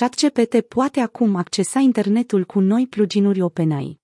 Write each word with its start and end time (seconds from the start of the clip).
ChatGPT 0.00 0.60
poate 0.60 1.00
acum 1.00 1.36
accesa 1.36 1.80
internetul 1.80 2.44
cu 2.44 2.60
noi 2.60 2.86
pluginuri 2.86 3.40
OpenAI. 3.40 4.00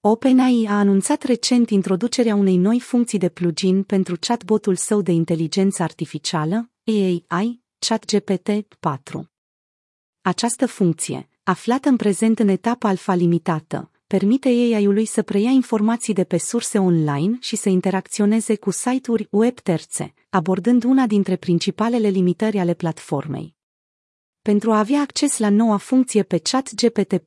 OpenAI 0.00 0.66
a 0.68 0.78
anunțat 0.78 1.22
recent 1.22 1.70
introducerea 1.70 2.34
unei 2.34 2.56
noi 2.56 2.80
funcții 2.80 3.18
de 3.18 3.28
plugin 3.28 3.82
pentru 3.82 4.16
chatbotul 4.20 4.76
său 4.76 5.02
de 5.02 5.12
inteligență 5.12 5.82
artificială, 5.82 6.70
AI, 7.28 7.62
ChatGPT 7.78 8.50
4. 8.80 9.30
Această 10.20 10.66
funcție, 10.66 11.28
aflată 11.42 11.88
în 11.88 11.96
prezent 11.96 12.38
în 12.38 12.48
etapa 12.48 12.88
alfa 12.88 13.14
limitată, 13.14 13.90
permite 14.06 14.48
AI-ului 14.48 15.04
să 15.04 15.22
preia 15.22 15.50
informații 15.50 16.14
de 16.14 16.24
pe 16.24 16.38
surse 16.38 16.78
online 16.78 17.36
și 17.40 17.56
să 17.56 17.68
interacționeze 17.68 18.56
cu 18.56 18.70
site-uri 18.70 19.28
web 19.30 19.60
terțe, 19.60 20.14
abordând 20.28 20.84
una 20.84 21.06
dintre 21.06 21.36
principalele 21.36 22.08
limitări 22.08 22.58
ale 22.58 22.74
platformei. 22.74 23.58
Pentru 24.42 24.72
a 24.72 24.78
avea 24.78 25.00
acces 25.00 25.38
la 25.38 25.48
noua 25.48 25.76
funcție 25.76 26.22
pe 26.22 26.38
ChatGPT+, 26.38 27.22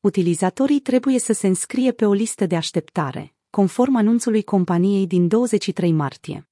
utilizatorii 0.00 0.80
trebuie 0.80 1.18
să 1.18 1.32
se 1.32 1.46
înscrie 1.46 1.92
pe 1.92 2.06
o 2.06 2.12
listă 2.12 2.46
de 2.46 2.56
așteptare, 2.56 3.34
conform 3.50 3.96
anunțului 3.96 4.42
companiei 4.42 5.06
din 5.06 5.28
23 5.28 5.92
martie. 5.92 6.48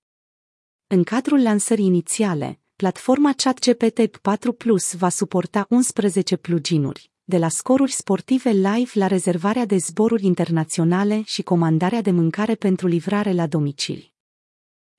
În 0.86 1.02
cadrul 1.02 1.42
lansării 1.42 1.84
inițiale, 1.84 2.60
platforma 2.77 3.32
ChatGPT 3.32 4.16
4 4.16 4.52
Plus 4.52 4.95
va 4.95 5.09
suporta 5.09 5.66
11 5.69 6.36
pluginuri, 6.36 7.10
de 7.24 7.38
la 7.38 7.48
scoruri 7.48 7.92
sportive 7.92 8.50
live 8.50 8.91
la 8.92 9.06
rezervarea 9.06 9.64
de 9.64 9.77
zboruri 9.77 10.27
internaționale 10.27 11.22
și 11.24 11.42
comandarea 11.42 12.00
de 12.00 12.10
mâncare 12.10 12.55
pentru 12.55 12.86
livrare 12.86 13.33
la 13.33 13.47
domicilii. 13.47 14.14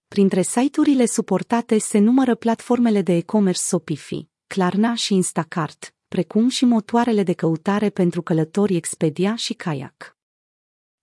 Printre 0.07 0.41
site-urile 0.41 1.05
suportate 1.05 1.77
se 1.77 1.99
numără 1.99 2.35
platformele 2.35 3.01
de 3.01 3.13
e-commerce 3.13 3.61
Shopify, 3.61 4.27
Klarna 4.47 4.93
și 4.93 5.13
Instacart, 5.13 5.95
precum 6.07 6.49
și 6.49 6.65
motoarele 6.65 7.23
de 7.23 7.33
căutare 7.33 7.89
pentru 7.89 8.21
călători 8.21 8.75
Expedia 8.75 9.35
și 9.35 9.53
Kayak. 9.53 10.17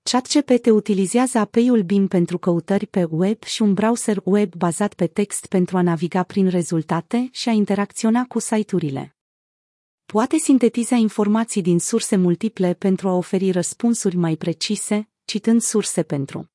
ChatGPT 0.02 0.66
utilizează 0.66 1.38
API-ul 1.38 1.82
BIM 1.82 2.06
pentru 2.06 2.38
căutări 2.38 2.86
pe 2.86 3.04
web 3.10 3.42
și 3.42 3.62
un 3.62 3.74
browser 3.74 4.20
web 4.24 4.54
bazat 4.54 4.94
pe 4.94 5.06
text 5.06 5.46
pentru 5.46 5.76
a 5.76 5.82
naviga 5.82 6.22
prin 6.22 6.48
rezultate 6.48 7.28
și 7.32 7.48
a 7.48 7.52
interacționa 7.52 8.24
cu 8.24 8.38
site-urile. 8.38 9.16
Poate 10.04 10.36
sintetiza 10.36 10.96
informații 10.96 11.62
din 11.62 11.78
surse 11.78 12.16
multiple 12.16 12.74
pentru 12.74 13.08
a 13.08 13.12
oferi 13.12 13.50
răspunsuri 13.50 14.16
mai 14.16 14.36
precise, 14.36 15.10
citând 15.24 15.60
surse 15.60 16.02
pentru 16.02 16.48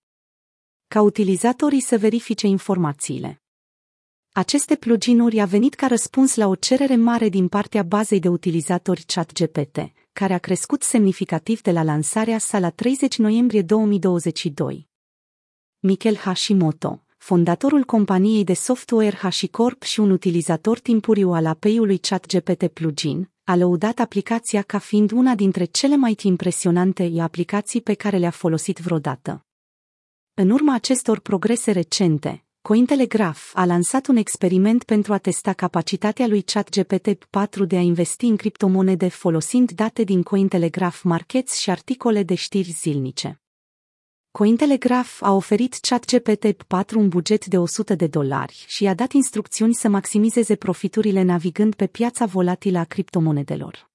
ca 0.87 1.01
utilizatorii 1.01 1.81
să 1.81 1.97
verifice 1.97 2.47
informațiile. 2.47 3.43
Aceste 4.31 4.75
pluginuri 4.75 5.39
a 5.39 5.45
venit 5.45 5.73
ca 5.73 5.87
răspuns 5.87 6.35
la 6.35 6.47
o 6.47 6.55
cerere 6.55 6.95
mare 6.95 7.29
din 7.29 7.47
partea 7.47 7.83
bazei 7.83 8.19
de 8.19 8.27
utilizatori 8.27 9.03
ChatGPT, 9.07 9.77
care 10.13 10.33
a 10.33 10.37
crescut 10.37 10.83
semnificativ 10.83 11.61
de 11.61 11.71
la 11.71 11.83
lansarea 11.83 12.37
sa 12.37 12.59
la 12.59 12.69
30 12.69 13.17
noiembrie 13.17 13.61
2022. 13.61 14.87
Michael 15.79 16.15
Hashimoto, 16.15 17.05
fondatorul 17.17 17.83
companiei 17.83 18.43
de 18.43 18.53
software 18.53 19.15
HashiCorp 19.15 19.83
și 19.83 19.99
un 19.99 20.11
utilizator 20.11 20.79
timpuriu 20.79 21.31
al 21.31 21.45
API-ului 21.45 21.97
ChatGPT 21.97 22.67
plugin, 22.67 23.31
a 23.43 23.55
lăudat 23.55 23.99
aplicația 23.99 24.61
ca 24.61 24.77
fiind 24.77 25.11
una 25.11 25.35
dintre 25.35 25.65
cele 25.65 25.95
mai 25.95 26.15
impresionante 26.23 27.11
aplicații 27.19 27.81
pe 27.81 27.93
care 27.93 28.17
le-a 28.17 28.29
folosit 28.29 28.77
vreodată. 28.77 29.45
În 30.33 30.49
urma 30.49 30.73
acestor 30.73 31.19
progrese 31.19 31.71
recente, 31.71 32.43
Cointelegraph 32.69 33.39
a 33.53 33.65
lansat 33.65 34.07
un 34.07 34.15
experiment 34.15 34.83
pentru 34.83 35.13
a 35.13 35.17
testa 35.17 35.53
capacitatea 35.53 36.27
lui 36.27 36.43
ChatGPT-4 36.43 37.67
de 37.67 37.75
a 37.75 37.79
investi 37.79 38.25
în 38.25 38.35
criptomonede 38.35 39.07
folosind 39.07 39.71
date 39.71 40.03
din 40.03 40.23
Cointelegraph 40.23 40.99
Markets 41.03 41.57
și 41.57 41.69
articole 41.69 42.23
de 42.23 42.35
știri 42.35 42.69
zilnice. 42.69 43.41
Cointelegraph 44.31 45.17
a 45.19 45.31
oferit 45.31 45.75
ChatGPT-4 45.75 46.95
un 46.95 47.07
buget 47.07 47.45
de 47.45 47.57
100 47.57 47.95
de 47.95 48.07
dolari 48.07 48.65
și 48.67 48.83
i-a 48.83 48.93
dat 48.93 49.11
instrucțiuni 49.11 49.73
să 49.73 49.87
maximizeze 49.87 50.55
profiturile 50.55 51.21
navigând 51.21 51.75
pe 51.75 51.87
piața 51.87 52.25
volatilă 52.25 52.77
a 52.79 52.83
criptomonedelor. 52.83 53.89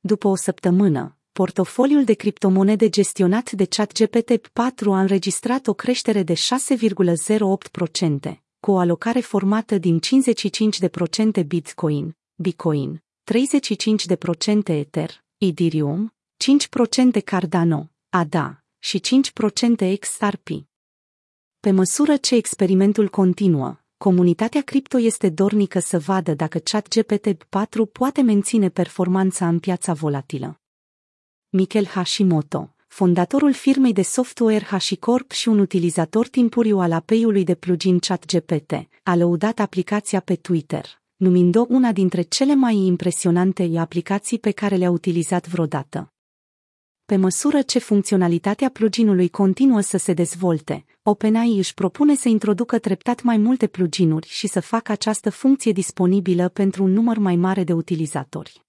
După 0.00 0.28
o 0.28 0.34
săptămână, 0.34 1.19
portofoliul 1.32 2.04
de 2.04 2.14
criptomonede 2.14 2.88
gestionat 2.88 3.52
de 3.52 3.66
ChatGPT-4 3.66 4.84
a 4.84 5.00
înregistrat 5.00 5.66
o 5.66 5.74
creștere 5.74 6.22
de 6.22 6.34
6,08%, 6.34 6.38
cu 8.60 8.70
o 8.70 8.78
alocare 8.78 9.20
formată 9.20 9.78
din 9.78 10.00
55% 11.40 11.46
Bitcoin, 11.46 12.16
Bitcoin, 12.34 13.02
35% 13.32 14.68
Ether, 14.68 15.24
Ethereum, 15.38 16.14
5% 17.18 17.22
Cardano, 17.24 17.90
ADA 18.08 18.64
și 18.78 19.00
5% 19.00 19.98
XRP. 19.98 20.48
Pe 21.60 21.70
măsură 21.70 22.16
ce 22.16 22.34
experimentul 22.34 23.08
continuă, 23.08 23.78
comunitatea 23.96 24.62
cripto 24.62 24.98
este 24.98 25.28
dornică 25.28 25.78
să 25.78 25.98
vadă 25.98 26.34
dacă 26.34 26.58
ChatGPT-4 26.58 27.92
poate 27.92 28.22
menține 28.22 28.68
performanța 28.68 29.48
în 29.48 29.58
piața 29.58 29.92
volatilă. 29.92 30.60
Michael 31.52 31.86
Hashimoto, 31.86 32.74
fondatorul 32.86 33.52
firmei 33.52 33.92
de 33.92 34.02
software 34.02 34.64
HashiCorp 34.64 35.30
și 35.30 35.48
un 35.48 35.58
utilizator 35.58 36.28
timpuriu 36.28 36.78
al 36.78 36.92
API-ului 36.92 37.44
de 37.44 37.54
plugin 37.54 37.98
ChatGPT, 37.98 38.72
a 39.02 39.16
lăudat 39.16 39.58
aplicația 39.58 40.20
pe 40.20 40.34
Twitter, 40.34 40.84
numind-o 41.16 41.66
una 41.68 41.92
dintre 41.92 42.22
cele 42.22 42.54
mai 42.54 42.76
impresionante 42.76 43.70
aplicații 43.78 44.38
pe 44.38 44.50
care 44.50 44.76
le-a 44.76 44.90
utilizat 44.90 45.48
vreodată. 45.48 46.12
Pe 47.04 47.16
măsură 47.16 47.62
ce 47.62 47.78
funcționalitatea 47.78 48.68
pluginului 48.68 49.28
continuă 49.28 49.80
să 49.80 49.96
se 49.96 50.12
dezvolte, 50.12 50.84
OpenAI 51.02 51.56
își 51.56 51.74
propune 51.74 52.14
să 52.14 52.28
introducă 52.28 52.78
treptat 52.78 53.22
mai 53.22 53.36
multe 53.36 53.66
pluginuri 53.66 54.28
și 54.28 54.46
să 54.46 54.60
facă 54.60 54.92
această 54.92 55.30
funcție 55.30 55.72
disponibilă 55.72 56.48
pentru 56.48 56.82
un 56.84 56.92
număr 56.92 57.18
mai 57.18 57.36
mare 57.36 57.64
de 57.64 57.72
utilizatori 57.72 58.68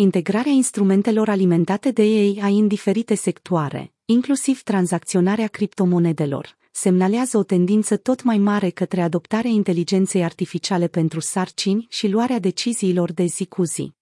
integrarea 0.00 0.52
instrumentelor 0.52 1.28
alimentate 1.28 1.90
de 1.90 2.02
AI 2.02 2.58
în 2.58 2.66
diferite 2.66 3.14
sectoare, 3.14 3.92
inclusiv 4.04 4.62
tranzacționarea 4.62 5.46
criptomonedelor, 5.46 6.56
semnalează 6.70 7.38
o 7.38 7.42
tendință 7.42 7.96
tot 7.96 8.22
mai 8.22 8.38
mare 8.38 8.70
către 8.70 9.00
adoptarea 9.00 9.50
inteligenței 9.50 10.24
artificiale 10.24 10.88
pentru 10.88 11.20
sarcini 11.20 11.86
și 11.90 12.08
luarea 12.08 12.38
deciziilor 12.38 13.12
de 13.12 13.24
zi 13.24 13.46
cu 13.46 13.64
zi. 13.64 13.92